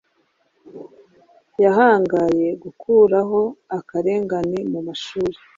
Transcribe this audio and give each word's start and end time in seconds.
Yahangaye 1.63 2.45
gukuraho 2.63 3.41
akarengane 3.79 4.59
mu 4.71 4.79
mashuri 4.87 5.37